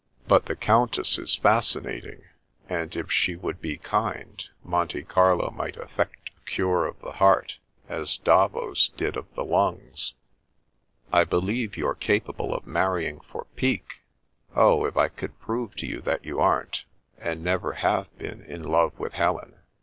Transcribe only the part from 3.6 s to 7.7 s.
be kind, Monte Carlo might effect a cure of the heart,